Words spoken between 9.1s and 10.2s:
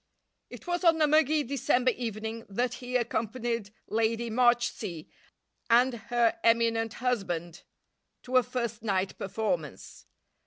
performance.